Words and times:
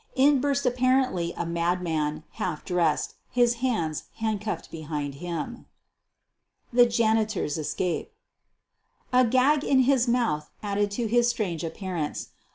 In 0.15 0.41
burst 0.41 0.65
apparently 0.65 1.31
a 1.37 1.45
madman, 1.45 2.23
half 2.31 2.65
dressed, 2.65 3.13
his 3.29 3.53
hands 3.61 4.05
handcuffed 4.15 4.71
be 4.71 4.81
hind 4.81 5.13
him. 5.21 5.67
THE 6.73 6.87
JANITOR'S 6.87 7.59
ESCAPE 7.59 8.11
A 9.13 9.25
gag 9.27 9.63
in 9.63 9.81
his 9.81 10.07
mouth 10.07 10.49
added 10.63 10.89
to 10.97 11.05
his 11.05 11.29
strange 11.29 11.63
appear 11.63 11.95
ance. 11.97 12.29